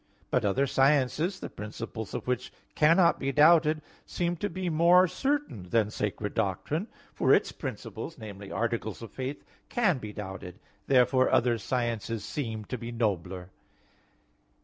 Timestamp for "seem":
4.03-4.35, 12.25-12.65